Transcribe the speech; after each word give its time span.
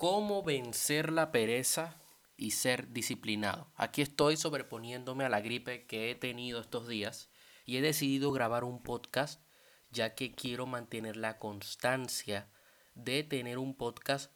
cómo 0.00 0.42
vencer 0.42 1.12
la 1.12 1.30
pereza 1.30 2.00
y 2.38 2.52
ser 2.52 2.90
disciplinado. 2.90 3.70
Aquí 3.76 4.00
estoy 4.00 4.38
sobreponiéndome 4.38 5.26
a 5.26 5.28
la 5.28 5.42
gripe 5.42 5.84
que 5.84 6.10
he 6.10 6.14
tenido 6.14 6.58
estos 6.58 6.88
días 6.88 7.28
y 7.66 7.76
he 7.76 7.82
decidido 7.82 8.32
grabar 8.32 8.64
un 8.64 8.82
podcast 8.82 9.42
ya 9.90 10.14
que 10.14 10.32
quiero 10.32 10.64
mantener 10.64 11.18
la 11.18 11.36
constancia 11.36 12.48
de 12.94 13.24
tener 13.24 13.58
un 13.58 13.76
podcast 13.76 14.32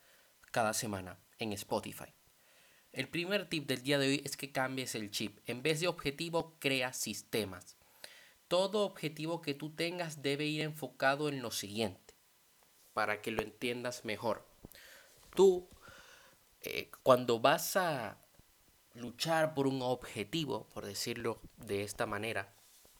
cada 0.52 0.74
semana 0.74 1.18
en 1.38 1.54
Spotify. 1.54 2.12
El 2.92 3.08
primer 3.08 3.48
tip 3.48 3.66
del 3.66 3.82
día 3.82 3.98
de 3.98 4.08
hoy 4.08 4.22
es 4.22 4.36
que 4.36 4.52
cambies 4.52 4.94
el 4.94 5.10
chip. 5.10 5.38
En 5.46 5.62
vez 5.62 5.80
de 5.80 5.88
objetivo, 5.88 6.58
crea 6.58 6.92
sistemas. 6.92 7.78
Todo 8.48 8.84
objetivo 8.84 9.40
que 9.40 9.54
tú 9.54 9.74
tengas 9.74 10.20
debe 10.20 10.44
ir 10.44 10.60
enfocado 10.60 11.30
en 11.30 11.40
lo 11.40 11.50
siguiente, 11.50 12.12
para 12.92 13.22
que 13.22 13.30
lo 13.30 13.40
entiendas 13.40 14.04
mejor. 14.04 14.53
Tú, 15.34 15.68
eh, 16.60 16.90
cuando 17.02 17.40
vas 17.40 17.76
a 17.76 18.18
luchar 18.94 19.54
por 19.54 19.66
un 19.66 19.82
objetivo, 19.82 20.68
por 20.72 20.86
decirlo 20.86 21.40
de 21.56 21.82
esta 21.82 22.06
manera, 22.06 22.54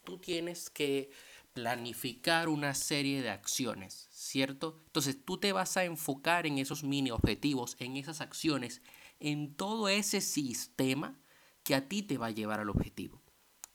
tú 0.04 0.18
tienes 0.18 0.70
que 0.70 1.10
planificar 1.52 2.48
una 2.48 2.74
serie 2.74 3.22
de 3.22 3.30
acciones, 3.30 4.08
¿cierto? 4.10 4.80
Entonces 4.86 5.24
tú 5.24 5.38
te 5.38 5.52
vas 5.52 5.76
a 5.76 5.84
enfocar 5.84 6.46
en 6.46 6.58
esos 6.58 6.82
mini 6.82 7.12
objetivos, 7.12 7.76
en 7.78 7.96
esas 7.96 8.20
acciones, 8.20 8.82
en 9.20 9.54
todo 9.54 9.88
ese 9.88 10.20
sistema 10.20 11.16
que 11.62 11.76
a 11.76 11.88
ti 11.88 12.02
te 12.02 12.18
va 12.18 12.26
a 12.26 12.32
llevar 12.32 12.60
al 12.60 12.70
objetivo. 12.70 13.22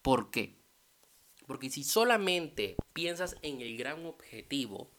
¿Por 0.01 0.29
qué? 0.29 0.59
Porque 1.47 1.69
si 1.69 1.83
solamente 1.83 2.75
piensas 2.93 3.37
en 3.41 3.61
el 3.61 3.77
gran 3.77 4.05
objetivo, 4.05 4.91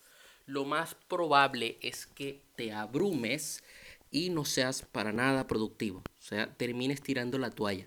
lo 0.50 0.64
más 0.64 0.96
probable 1.08 1.78
es 1.80 2.06
que 2.06 2.42
te 2.56 2.72
abrumes 2.72 3.62
y 4.10 4.30
no 4.30 4.44
seas 4.44 4.82
para 4.82 5.12
nada 5.12 5.46
productivo. 5.46 5.98
O 5.98 6.22
sea, 6.22 6.52
termines 6.56 7.00
tirando 7.00 7.38
la 7.38 7.50
toalla. 7.50 7.86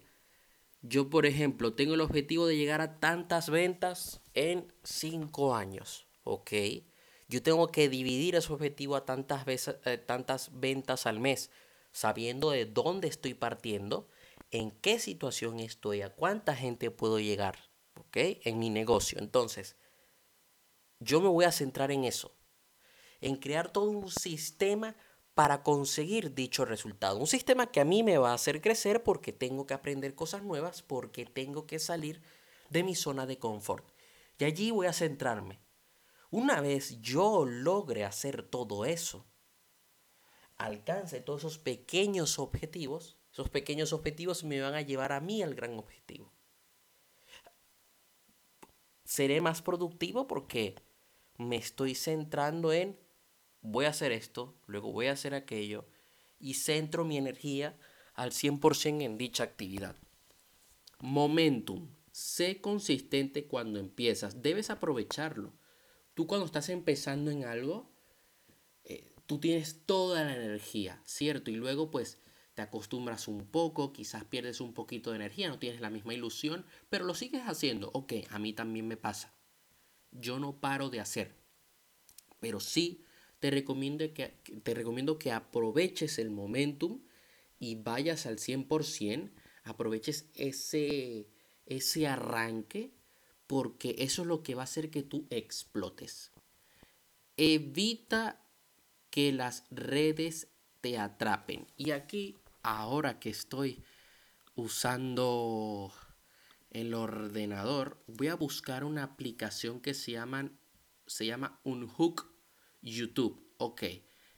Yo, 0.82 1.10
por 1.10 1.26
ejemplo, 1.26 1.74
tengo 1.74 1.94
el 1.94 2.02
objetivo 2.02 2.48
de 2.48 2.58
llegar 2.58 2.82
a 2.82 3.00
tantas 3.00 3.50
ventas 3.50 4.22
en 4.34 4.72
5 4.84 5.56
años, 5.56 6.08
¿ok? 6.24 6.52
Yo 7.28 7.44
tengo 7.44 7.68
que 7.68 7.90
dividir 7.90 8.36
ese 8.36 8.52
objetivo 8.52 8.96
a 8.96 9.06
tantas, 9.06 9.46
veces, 9.46 9.76
eh, 9.86 9.98
tantas 9.98 10.52
ventas 10.60 11.06
al 11.06 11.20
mes, 11.20 11.52
sabiendo 11.92 12.52
de 12.52 12.66
dónde 12.66 13.08
estoy 13.08 13.34
partiendo, 13.34 14.08
en 14.52 14.72
qué 14.72 15.00
situación 15.00 15.60
estoy, 15.60 16.02
a 16.02 16.10
cuánta 16.10 16.56
gente 16.56 16.92
puedo 16.92 17.20
llegar, 17.20 17.58
¿ok? 17.96 18.18
En 18.44 18.60
mi 18.60 18.70
negocio. 18.70 19.20
Entonces, 19.20 19.76
yo 21.00 21.22
me 21.22 21.28
voy 21.28 21.46
a 21.46 21.52
centrar 21.52 21.92
en 21.92 22.04
eso, 22.04 22.34
en 23.24 23.38
crear 23.38 23.72
todo 23.72 23.90
un 23.90 24.10
sistema 24.10 24.96
para 25.34 25.64
conseguir 25.64 26.36
dicho 26.36 26.66
resultado. 26.66 27.18
Un 27.18 27.28
sistema 27.28 27.72
que 27.72 27.80
a 27.80 27.86
mí 27.86 28.04
me 28.04 28.18
va 28.18 28.32
a 28.32 28.36
hacer 28.36 28.62
crecer 28.62 29.02
porque 29.02 29.32
tengo 29.32 29.66
que 29.66 29.74
aprender 29.74 30.14
cosas 30.14 30.44
nuevas, 30.44 30.82
porque 30.82 31.26
tengo 31.26 31.66
que 31.66 31.80
salir 31.80 32.22
de 32.70 32.84
mi 32.84 32.96
zona 32.96 33.26
de 33.26 33.40
confort. 33.40 33.86
Y 34.38 34.44
allí 34.44 34.72
voy 34.72 34.88
a 34.88 34.94
centrarme. 34.94 35.60
Una 36.32 36.60
vez 36.62 37.00
yo 37.02 37.46
logre 37.46 38.04
hacer 38.04 38.44
todo 38.44 38.86
eso, 38.86 39.26
alcance 40.58 41.22
todos 41.22 41.42
esos 41.42 41.60
pequeños 41.60 42.40
objetivos, 42.40 43.18
esos 43.32 43.50
pequeños 43.50 43.94
objetivos 43.94 44.44
me 44.44 44.60
van 44.60 44.74
a 44.74 44.82
llevar 44.82 45.12
a 45.14 45.22
mí 45.22 45.42
al 45.42 45.56
gran 45.56 45.78
objetivo. 45.78 46.32
Seré 49.06 49.42
más 49.42 49.62
productivo 49.62 50.28
porque 50.28 50.76
me 51.38 51.56
estoy 51.56 51.96
centrando 51.96 52.74
en 52.74 52.98
voy 53.64 53.86
a 53.86 53.90
hacer 53.90 54.12
esto, 54.12 54.56
luego 54.68 54.92
voy 54.92 55.08
a 55.08 55.14
hacer 55.14 55.34
aquello 55.34 55.88
y 56.40 56.54
centro 56.56 57.06
mi 57.06 57.18
energía 57.18 57.76
al 58.14 58.32
100% 58.32 59.02
en 59.02 59.18
dicha 59.18 59.44
actividad. 59.44 59.96
Momentum. 61.00 61.90
Sé 62.12 62.62
consistente 62.62 63.48
cuando 63.48 63.80
empiezas. 63.80 64.44
Debes 64.44 64.70
aprovecharlo. 64.70 65.54
Tú 66.14 66.28
cuando 66.28 66.46
estás 66.46 66.70
empezando 66.70 67.32
en 67.32 67.46
algo, 67.46 67.92
eh, 68.84 69.12
tú 69.26 69.40
tienes 69.40 69.82
toda 69.86 70.24
la 70.24 70.36
energía, 70.36 71.02
¿cierto? 71.06 71.50
Y 71.50 71.56
luego 71.56 71.90
pues 71.90 72.20
te 72.54 72.62
acostumbras 72.62 73.28
un 73.28 73.48
poco, 73.48 73.94
quizás 73.94 74.26
pierdes 74.26 74.62
un 74.62 74.76
poquito 74.76 75.10
de 75.10 75.16
energía, 75.16 75.50
no 75.50 75.58
tienes 75.58 75.82
la 75.82 75.90
misma 75.90 76.14
ilusión, 76.14 76.66
pero 76.90 77.04
lo 77.06 77.16
sigues 77.16 77.42
haciendo. 77.48 77.90
Ok, 77.94 78.14
a 78.30 78.38
mí 78.38 78.54
también 78.54 78.88
me 78.88 78.98
pasa. 78.98 79.34
Yo 80.12 80.38
no 80.38 80.60
paro 80.60 80.92
de 80.92 81.00
hacer, 81.00 81.36
pero 82.40 82.60
sí 82.60 83.04
te 83.44 83.52
recomiendo 83.52 84.06
que, 84.14 84.30
te 84.64 84.74
recomiendo 84.74 85.20
que 85.20 85.34
aproveches 85.34 86.18
el 86.18 86.30
momentum 86.30 87.02
y 87.60 87.76
vayas 87.76 88.26
al 88.26 88.38
100%, 88.38 89.32
aproveches 89.66 90.30
ese, 90.34 91.28
ese 91.66 92.08
arranque, 92.08 92.94
porque 93.46 93.96
eso 94.00 94.22
es 94.22 94.30
lo 94.30 94.44
que 94.44 94.56
va 94.56 94.62
a 94.62 94.64
hacer 94.64 94.90
que 94.90 95.04
tú 95.04 95.28
explotes. 95.30 96.32
Evita 97.36 98.40
que 99.10 99.34
las 99.34 99.66
redes 99.72 100.48
te 100.80 100.98
atrapen. 100.98 101.68
Y 101.76 101.92
aquí, 101.92 102.38
ahora 102.62 103.20
que 103.20 103.30
estoy 103.30 103.84
usando 104.56 105.92
el 106.72 106.94
ordenador, 106.94 108.02
voy 108.08 108.30
a 108.30 108.36
buscar 108.36 108.86
una 108.86 109.04
aplicación 109.04 109.82
que 109.82 109.94
se, 109.94 110.14
llaman, 110.14 110.58
se 111.08 111.26
llama 111.26 111.60
Unhook 111.66 112.33
YouTube. 112.84 113.42
Ok. 113.58 113.84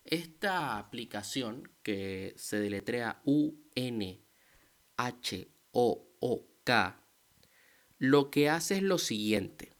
Esta 0.06 0.78
aplicación 0.78 1.69
que 1.83 2.33
se 2.38 2.59
deletrea 2.59 3.22
U-N-H-O-O-K, 3.25 4.22
lo 7.97 8.29
que 8.29 8.50
hace 8.50 8.75
es 8.75 8.83
lo 8.83 9.00
siguiente. 9.00 9.73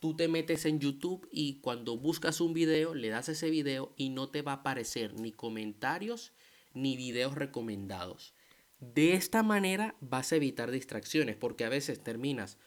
Tú 0.00 0.16
te 0.16 0.28
metes 0.28 0.64
en 0.64 0.80
YouTube 0.80 1.28
y 1.30 1.60
cuando 1.60 1.98
buscas 1.98 2.40
un 2.40 2.54
video, 2.54 2.94
le 2.94 3.08
das 3.08 3.28
ese 3.28 3.50
video 3.50 3.94
y 3.96 4.10
no 4.10 4.30
te 4.30 4.42
va 4.42 4.52
a 4.52 4.56
aparecer 4.56 5.14
ni 5.18 5.32
comentarios 5.32 6.32
ni 6.74 6.96
videos 6.96 7.34
recomendados. 7.34 8.34
De 8.80 9.14
esta 9.14 9.42
manera 9.42 9.96
vas 10.00 10.32
a 10.32 10.36
evitar 10.36 10.70
distracciones 10.70 11.36
porque 11.36 11.64
a 11.64 11.70
veces 11.70 12.02
terminas 12.02 12.58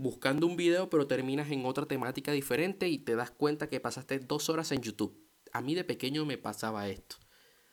buscando 0.00 0.46
un 0.46 0.56
video, 0.56 0.88
pero 0.88 1.06
terminas 1.06 1.50
en 1.50 1.66
otra 1.66 1.84
temática 1.84 2.32
diferente 2.32 2.88
y 2.88 2.98
te 2.98 3.16
das 3.16 3.30
cuenta 3.30 3.68
que 3.68 3.80
pasaste 3.80 4.18
dos 4.18 4.48
horas 4.48 4.72
en 4.72 4.80
YouTube. 4.80 5.28
A 5.52 5.60
mí 5.60 5.74
de 5.74 5.84
pequeño 5.84 6.24
me 6.24 6.38
pasaba 6.38 6.88
esto. 6.88 7.16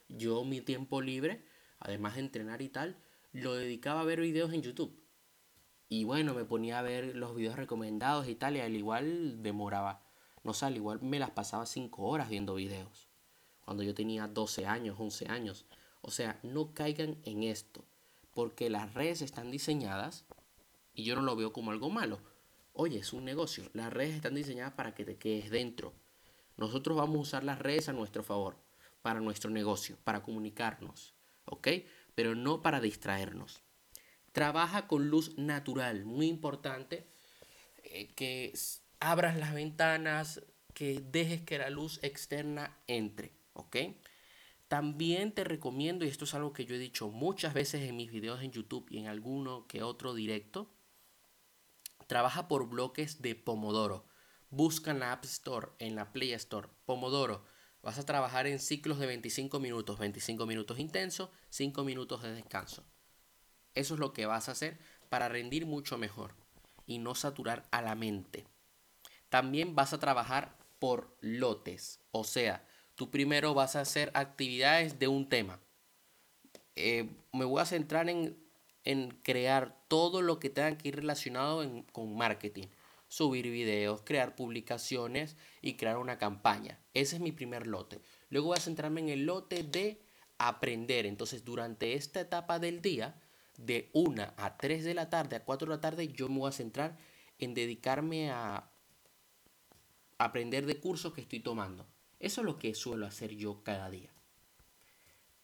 Yo 0.09 0.43
mi 0.43 0.59
tiempo 0.59 1.01
libre, 1.01 1.45
además 1.79 2.15
de 2.15 2.21
entrenar 2.21 2.61
y 2.61 2.67
tal, 2.67 2.97
lo 3.31 3.55
dedicaba 3.55 4.01
a 4.01 4.05
ver 4.05 4.19
videos 4.19 4.51
en 4.51 4.61
YouTube. 4.61 5.01
Y 5.87 6.03
bueno, 6.03 6.33
me 6.33 6.43
ponía 6.43 6.79
a 6.79 6.81
ver 6.81 7.15
los 7.15 7.33
videos 7.33 7.55
recomendados 7.55 8.27
y 8.27 8.35
tal, 8.35 8.57
y 8.57 8.59
al 8.59 8.75
igual 8.75 9.41
demoraba. 9.41 10.03
No 10.43 10.53
sé, 10.53 10.65
al 10.65 10.75
igual 10.75 11.01
me 11.01 11.19
las 11.19 11.31
pasaba 11.31 11.65
cinco 11.65 12.03
horas 12.03 12.29
viendo 12.29 12.55
videos. 12.55 13.07
Cuando 13.63 13.83
yo 13.83 13.93
tenía 13.93 14.27
12 14.27 14.65
años, 14.65 14.97
11 14.99 15.29
años. 15.29 15.65
O 16.01 16.11
sea, 16.11 16.39
no 16.43 16.73
caigan 16.73 17.17
en 17.23 17.43
esto. 17.43 17.85
Porque 18.33 18.69
las 18.69 18.93
redes 18.93 19.21
están 19.21 19.49
diseñadas 19.49 20.25
y 20.97 21.03
yo 21.03 21.15
no 21.15 21.21
lo 21.21 21.35
veo 21.35 21.53
como 21.53 21.69
algo 21.69 21.91
malo. 21.91 22.19
Oye, 22.73 22.97
es 22.97 23.13
un 23.13 23.23
negocio. 23.23 23.69
Las 23.73 23.93
redes 23.93 24.15
están 24.15 24.33
diseñadas 24.33 24.73
para 24.73 24.95
que 24.95 25.05
te 25.05 25.15
quedes 25.15 25.51
dentro. 25.51 25.93
Nosotros 26.57 26.97
vamos 26.97 27.17
a 27.17 27.21
usar 27.21 27.43
las 27.43 27.59
redes 27.59 27.87
a 27.87 27.93
nuestro 27.93 28.23
favor, 28.23 28.57
para 29.03 29.19
nuestro 29.19 29.51
negocio, 29.51 29.95
para 30.03 30.23
comunicarnos, 30.23 31.13
¿ok? 31.45 31.67
Pero 32.15 32.33
no 32.33 32.63
para 32.63 32.81
distraernos. 32.81 33.61
Trabaja 34.31 34.87
con 34.87 35.09
luz 35.09 35.37
natural, 35.37 36.03
muy 36.03 36.25
importante, 36.25 37.07
eh, 37.83 38.07
que 38.15 38.53
abras 38.99 39.37
las 39.37 39.53
ventanas, 39.53 40.41
que 40.73 40.99
dejes 40.99 41.43
que 41.43 41.59
la 41.59 41.69
luz 41.69 41.99
externa 42.01 42.75
entre, 42.87 43.33
¿ok? 43.53 43.77
También 44.67 45.31
te 45.31 45.43
recomiendo, 45.43 46.05
y 46.05 46.07
esto 46.07 46.25
es 46.25 46.33
algo 46.33 46.53
que 46.53 46.65
yo 46.65 46.73
he 46.73 46.79
dicho 46.79 47.09
muchas 47.09 47.53
veces 47.53 47.83
en 47.83 47.95
mis 47.95 48.11
videos 48.11 48.41
en 48.41 48.51
YouTube 48.51 48.87
y 48.89 48.97
en 48.97 49.05
alguno 49.05 49.67
que 49.67 49.83
otro 49.83 50.15
directo, 50.15 50.73
Trabaja 52.07 52.47
por 52.47 52.69
bloques 52.69 53.21
de 53.21 53.35
Pomodoro. 53.35 54.07
Busca 54.49 54.91
en 54.91 54.99
la 54.99 55.11
App 55.11 55.25
Store, 55.25 55.67
en 55.79 55.95
la 55.95 56.13
Play 56.13 56.31
Store, 56.33 56.69
Pomodoro. 56.85 57.43
Vas 57.83 57.99
a 57.99 58.05
trabajar 58.05 58.47
en 58.47 58.59
ciclos 58.59 58.97
de 58.97 59.07
25 59.07 59.59
minutos, 59.59 59.99
25 59.99 60.45
minutos 60.45 60.79
intenso, 60.79 61.31
5 61.49 61.83
minutos 61.83 62.23
de 62.23 62.33
descanso. 62.33 62.83
Eso 63.75 63.93
es 63.93 63.99
lo 63.99 64.13
que 64.13 64.25
vas 64.25 64.47
a 64.47 64.53
hacer 64.53 64.79
para 65.09 65.29
rendir 65.29 65.65
mucho 65.65 65.97
mejor 65.97 66.33
y 66.85 66.97
no 66.97 67.13
saturar 67.13 67.67
a 67.71 67.81
la 67.81 67.93
mente. 67.95 68.47
También 69.29 69.75
vas 69.75 69.93
a 69.93 69.99
trabajar 69.99 70.57
por 70.79 71.17
lotes, 71.21 71.99
o 72.11 72.23
sea, 72.23 72.65
tú 72.95 73.11
primero 73.11 73.53
vas 73.53 73.75
a 73.75 73.81
hacer 73.81 74.11
actividades 74.13 74.97
de 74.99 75.07
un 75.07 75.27
tema. 75.27 75.59
Eh, 76.75 77.09
me 77.33 77.45
voy 77.45 77.61
a 77.61 77.65
centrar 77.65 78.09
en 78.09 78.37
en 78.87 79.09
crear 79.21 79.83
todo 79.89 80.21
lo 80.21 80.39
que 80.39 80.49
tenga 80.49 80.77
que 80.77 80.87
ir 80.87 80.95
relacionado 80.95 81.61
con 81.91 82.15
marketing. 82.15 82.67
Subir 83.09 83.49
videos, 83.49 84.01
crear 84.03 84.33
publicaciones 84.33 85.35
y 85.61 85.75
crear 85.75 85.97
una 85.97 86.17
campaña. 86.17 86.79
Ese 86.93 87.17
es 87.17 87.21
mi 87.21 87.33
primer 87.33 87.67
lote. 87.67 87.99
Luego 88.29 88.47
voy 88.47 88.57
a 88.57 88.61
centrarme 88.61 89.01
en 89.01 89.09
el 89.09 89.25
lote 89.25 89.63
de 89.63 90.01
aprender. 90.37 91.05
Entonces, 91.05 91.43
durante 91.43 91.95
esta 91.95 92.21
etapa 92.21 92.59
del 92.59 92.81
día, 92.81 93.19
de 93.57 93.89
1 93.91 94.33
a 94.37 94.57
3 94.57 94.85
de 94.85 94.93
la 94.93 95.09
tarde, 95.09 95.35
a 95.35 95.43
4 95.43 95.67
de 95.67 95.75
la 95.75 95.81
tarde, 95.81 96.07
yo 96.07 96.29
me 96.29 96.39
voy 96.39 96.49
a 96.49 96.53
centrar 96.53 96.97
en 97.39 97.53
dedicarme 97.53 98.31
a 98.31 98.71
aprender 100.17 100.65
de 100.65 100.79
cursos 100.79 101.13
que 101.13 101.21
estoy 101.21 101.41
tomando. 101.41 101.85
Eso 102.19 102.39
es 102.39 102.45
lo 102.45 102.57
que 102.57 102.73
suelo 102.73 103.05
hacer 103.05 103.35
yo 103.35 103.63
cada 103.63 103.89
día. 103.89 104.16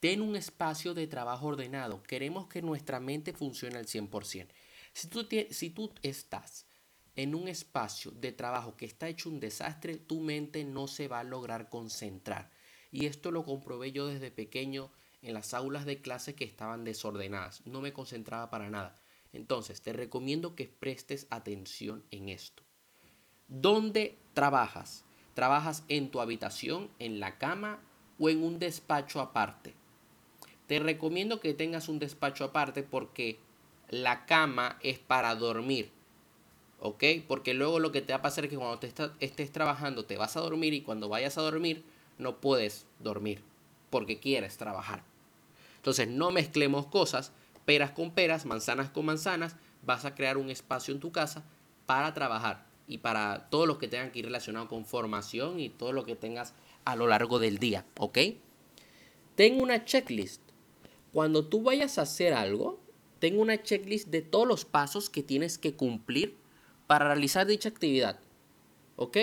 Ten 0.04 0.22
un 0.22 0.36
espacio 0.36 0.94
de 0.94 1.08
trabajo 1.08 1.48
ordenado. 1.48 2.04
Queremos 2.04 2.48
que 2.48 2.62
nuestra 2.62 3.00
mente 3.00 3.32
funcione 3.32 3.78
al 3.78 3.86
100%. 3.86 4.50
Si 4.92 5.08
tú, 5.08 5.26
si 5.50 5.70
tú 5.70 5.94
estás 6.02 6.66
en 7.16 7.34
un 7.34 7.48
espacio 7.48 8.12
de 8.12 8.34
trabajo 8.34 8.76
que 8.76 8.86
está 8.86 9.08
hecho 9.08 9.30
un 9.30 9.40
desastre, 9.40 9.96
tu 9.96 10.20
mente 10.20 10.66
no 10.66 10.90
se 10.90 11.08
va 11.08 11.22
a 11.22 11.24
lograr 11.24 11.70
concentrar. 11.70 12.52
Y 12.92 13.06
esto 13.06 13.32
lo 13.32 13.46
comprobé 13.46 13.94
yo 13.94 14.08
desde 14.08 14.30
pequeño 14.30 14.92
en 15.22 15.36
las 15.36 15.54
aulas 15.54 15.86
de 15.86 16.02
clase 16.02 16.36
que 16.36 16.44
estaban 16.44 16.84
desordenadas. 16.84 17.66
No 17.66 17.80
me 17.80 17.94
concentraba 17.94 18.50
para 18.50 18.70
nada. 18.70 19.00
Entonces, 19.32 19.82
te 19.82 19.94
recomiendo 19.94 20.54
que 20.54 20.68
prestes 20.68 21.28
atención 21.30 22.04
en 22.12 22.28
esto. 22.28 22.62
¿Dónde 23.48 24.18
trabajas? 24.34 25.06
¿Trabajas 25.34 25.86
en 25.88 26.12
tu 26.12 26.20
habitación, 26.20 26.92
en 27.00 27.22
la 27.22 27.38
cama 27.38 27.80
o 28.20 28.30
en 28.30 28.44
un 28.44 28.60
despacho 28.60 29.22
aparte? 29.22 29.82
Te 30.74 30.80
recomiendo 30.80 31.40
que 31.40 31.54
tengas 31.54 31.88
un 31.88 32.00
despacho 32.00 32.46
aparte 32.46 32.81
porque 32.81 33.38
la 33.92 34.25
cama 34.25 34.80
es 34.81 34.98
para 34.98 35.36
dormir. 35.36 35.92
¿Ok? 36.80 37.04
Porque 37.28 37.54
luego 37.54 37.78
lo 37.78 37.92
que 37.92 38.02
te 38.02 38.12
va 38.12 38.18
a 38.18 38.22
pasar 38.24 38.46
es 38.46 38.50
que 38.50 38.58
cuando 38.58 38.80
te 38.80 38.92
estés 39.20 39.52
trabajando 39.52 40.06
te 40.06 40.18
vas 40.18 40.36
a 40.36 40.40
dormir 40.40 40.74
y 40.74 40.81
cuando 40.81 41.10
vayas 41.10 41.38
a 41.38 41.44
dormir 41.44 41.84
no 42.18 42.38
puedes 42.42 42.88
dormir 42.98 43.44
porque 43.92 44.20
quieres 44.20 44.58
trabajar. 44.58 45.04
Entonces 45.75 46.08
no 46.08 46.31
mezclemos 46.31 46.88
cosas, 46.88 47.34
peras 47.66 47.92
con 47.92 48.10
peras, 48.10 48.48
manzanas 48.48 48.90
con 48.90 49.06
manzanas, 49.06 49.56
vas 49.84 50.06
a 50.06 50.16
crear 50.16 50.40
un 50.40 50.50
espacio 50.50 50.92
en 50.92 51.00
tu 51.00 51.12
casa 51.12 51.46
para 51.86 52.16
trabajar 52.16 52.66
y 52.88 52.98
para 52.98 53.48
todo 53.52 53.68
lo 53.68 53.78
que 53.78 53.88
tengan 53.88 54.12
que 54.12 54.18
ir 54.18 54.25
relacionado 54.25 54.68
con 54.68 54.86
formación 54.86 55.60
y 55.60 55.70
todo 55.70 55.94
lo 55.94 56.04
que 56.04 56.16
tengas 56.16 56.56
a 56.84 56.96
lo 56.96 57.06
largo 57.06 57.38
del 57.38 57.60
día, 57.60 57.86
¿ok? 58.00 58.18
Ten 59.36 59.62
una 59.62 59.86
checklist. 59.86 60.43
Cuando 61.13 61.45
tú 61.45 61.62
vayas 61.62 61.98
a 61.98 62.01
hacer 62.01 62.33
algo, 62.33 62.80
ten 63.19 63.39
una 63.39 63.62
checklist 63.62 64.10
de 64.10 64.24
todos 64.24 64.48
los 64.48 64.65
pasos 64.65 65.10
que 65.10 65.24
tienes 65.24 65.57
que 65.57 65.75
cumplir 65.75 66.36
para 66.88 67.06
realizar 67.06 67.45
dicha 67.45 67.69
actividad, 67.69 68.19
¿ok? 68.95 69.18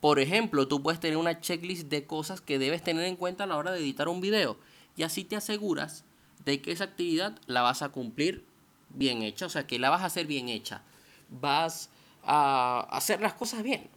Por 0.00 0.20
ejemplo, 0.20 0.66
tú 0.68 0.82
puedes 0.82 1.00
tener 1.00 1.16
una 1.16 1.40
checklist 1.40 1.88
de 1.88 2.06
cosas 2.06 2.40
que 2.40 2.58
debes 2.58 2.82
tener 2.82 3.04
en 3.04 3.16
cuenta 3.16 3.44
a 3.44 3.46
la 3.46 3.56
hora 3.56 3.72
de 3.72 3.80
editar 3.80 4.08
un 4.08 4.20
video 4.20 4.56
y 4.96 5.02
así 5.02 5.24
te 5.24 5.36
aseguras 5.36 6.04
de 6.44 6.62
que 6.62 6.72
esa 6.72 6.84
actividad 6.84 7.38
la 7.46 7.62
vas 7.62 7.82
a 7.82 7.90
cumplir 7.90 8.44
bien 8.90 9.22
hecha, 9.22 9.46
o 9.46 9.50
sea, 9.50 9.66
que 9.66 9.78
la 9.78 9.90
vas 9.90 10.02
a 10.02 10.06
hacer 10.06 10.26
bien 10.26 10.48
hecha. 10.48 10.82
Vas 11.28 11.90
a 12.24 12.86
hacer 12.90 13.20
las 13.20 13.34
cosas 13.34 13.64
bien, 13.64 13.90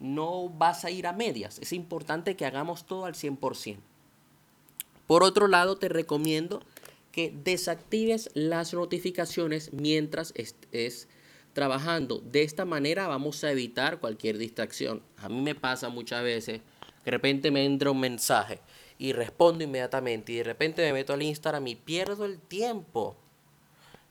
no 0.00 0.50
vas 0.50 0.84
a 0.84 0.90
ir 0.90 1.06
a 1.06 1.12
medias, 1.12 1.58
es 1.60 1.72
importante 1.72 2.36
que 2.36 2.44
hagamos 2.44 2.84
todo 2.86 3.06
al 3.06 3.14
100%. 3.14 3.78
Por 5.08 5.22
otro 5.22 5.48
lado, 5.48 5.78
te 5.78 5.88
recomiendo 5.88 6.62
que 7.12 7.32
desactives 7.34 8.28
las 8.34 8.74
notificaciones 8.74 9.72
mientras 9.72 10.32
estés 10.36 11.08
trabajando. 11.54 12.18
De 12.18 12.42
esta 12.42 12.66
manera 12.66 13.08
vamos 13.08 13.42
a 13.42 13.50
evitar 13.50 14.00
cualquier 14.00 14.36
distracción. 14.36 15.02
A 15.16 15.30
mí 15.30 15.40
me 15.40 15.54
pasa 15.54 15.88
muchas 15.88 16.22
veces 16.22 16.60
que 17.02 17.04
de 17.06 17.10
repente 17.10 17.50
me 17.50 17.64
entra 17.64 17.90
un 17.90 18.00
mensaje 18.00 18.60
y 18.98 19.14
respondo 19.14 19.64
inmediatamente 19.64 20.32
y 20.32 20.36
de 20.36 20.44
repente 20.44 20.82
me 20.82 20.92
meto 20.92 21.14
al 21.14 21.22
Instagram 21.22 21.66
y 21.68 21.74
pierdo 21.74 22.26
el 22.26 22.38
tiempo. 22.38 23.16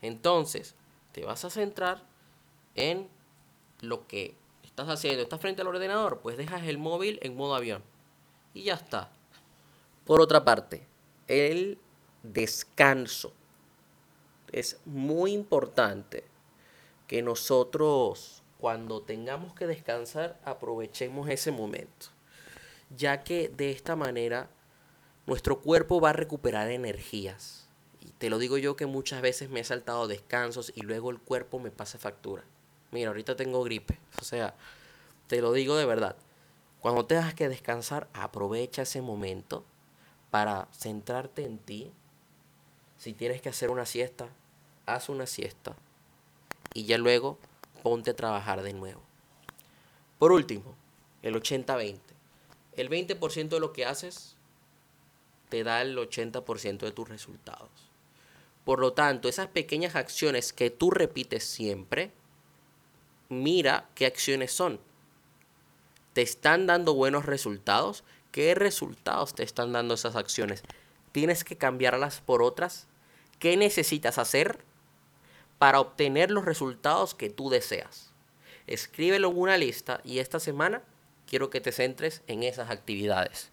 Entonces, 0.02 0.74
te 1.12 1.24
vas 1.24 1.44
a 1.44 1.50
centrar 1.50 2.02
en 2.74 3.06
lo 3.82 4.08
que 4.08 4.34
estás 4.64 4.88
haciendo. 4.88 5.22
Estás 5.22 5.40
frente 5.40 5.62
al 5.62 5.68
ordenador, 5.68 6.18
pues 6.22 6.36
dejas 6.36 6.64
el 6.64 6.78
móvil 6.78 7.20
en 7.22 7.36
modo 7.36 7.54
avión. 7.54 7.84
Y 8.52 8.64
ya 8.64 8.74
está. 8.74 9.12
Por 10.08 10.22
otra 10.22 10.42
parte, 10.42 10.86
el 11.26 11.78
descanso. 12.22 13.34
Es 14.50 14.80
muy 14.86 15.32
importante 15.32 16.24
que 17.06 17.20
nosotros 17.20 18.42
cuando 18.58 19.02
tengamos 19.02 19.52
que 19.52 19.66
descansar 19.66 20.40
aprovechemos 20.46 21.28
ese 21.28 21.50
momento, 21.50 22.06
ya 22.96 23.22
que 23.22 23.50
de 23.50 23.70
esta 23.70 23.96
manera 23.96 24.48
nuestro 25.26 25.60
cuerpo 25.60 26.00
va 26.00 26.08
a 26.08 26.14
recuperar 26.14 26.70
energías. 26.70 27.68
Y 28.00 28.12
te 28.12 28.30
lo 28.30 28.38
digo 28.38 28.56
yo 28.56 28.76
que 28.76 28.86
muchas 28.86 29.20
veces 29.20 29.50
me 29.50 29.60
he 29.60 29.64
saltado 29.64 30.08
descansos 30.08 30.72
y 30.74 30.80
luego 30.80 31.10
el 31.10 31.20
cuerpo 31.20 31.58
me 31.58 31.70
pasa 31.70 31.98
factura. 31.98 32.44
Mira, 32.92 33.08
ahorita 33.08 33.36
tengo 33.36 33.62
gripe, 33.62 33.98
o 34.18 34.24
sea, 34.24 34.54
te 35.26 35.42
lo 35.42 35.52
digo 35.52 35.76
de 35.76 35.84
verdad. 35.84 36.16
Cuando 36.80 37.04
tengas 37.04 37.34
que 37.34 37.50
descansar, 37.50 38.08
aprovecha 38.14 38.80
ese 38.80 39.02
momento 39.02 39.66
para 40.30 40.68
centrarte 40.72 41.44
en 41.44 41.58
ti. 41.58 41.92
Si 42.98 43.12
tienes 43.12 43.40
que 43.40 43.48
hacer 43.48 43.70
una 43.70 43.86
siesta, 43.86 44.28
haz 44.86 45.08
una 45.08 45.26
siesta 45.26 45.76
y 46.74 46.84
ya 46.84 46.98
luego 46.98 47.38
ponte 47.82 48.10
a 48.10 48.16
trabajar 48.16 48.62
de 48.62 48.72
nuevo. 48.72 49.02
Por 50.18 50.32
último, 50.32 50.74
el 51.22 51.34
80-20. 51.34 51.98
El 52.76 52.90
20% 52.90 53.48
de 53.48 53.60
lo 53.60 53.72
que 53.72 53.84
haces 53.84 54.36
te 55.48 55.64
da 55.64 55.82
el 55.82 55.96
80% 55.96 56.78
de 56.78 56.92
tus 56.92 57.08
resultados. 57.08 57.70
Por 58.64 58.80
lo 58.80 58.92
tanto, 58.92 59.28
esas 59.28 59.48
pequeñas 59.48 59.96
acciones 59.96 60.52
que 60.52 60.70
tú 60.70 60.90
repites 60.90 61.44
siempre, 61.44 62.12
mira 63.28 63.88
qué 63.94 64.06
acciones 64.06 64.52
son. 64.52 64.80
¿Te 66.12 66.22
están 66.22 66.66
dando 66.66 66.94
buenos 66.94 67.24
resultados? 67.24 68.04
¿Qué 68.30 68.54
resultados 68.54 69.34
te 69.34 69.42
están 69.42 69.72
dando 69.72 69.94
esas 69.94 70.16
acciones? 70.16 70.62
¿Tienes 71.12 71.44
que 71.44 71.56
cambiarlas 71.56 72.20
por 72.20 72.42
otras? 72.42 72.86
¿Qué 73.38 73.56
necesitas 73.56 74.18
hacer 74.18 74.64
para 75.58 75.80
obtener 75.80 76.30
los 76.30 76.44
resultados 76.44 77.14
que 77.14 77.30
tú 77.30 77.50
deseas. 77.50 78.10
Escríbelo 78.66 79.30
en 79.30 79.38
una 79.38 79.56
lista 79.56 80.00
y 80.04 80.20
esta 80.20 80.40
semana 80.40 80.82
quiero 81.26 81.50
que 81.50 81.60
te 81.60 81.72
centres 81.72 82.22
en 82.26 82.42
esas 82.42 82.70
actividades. 82.70 83.50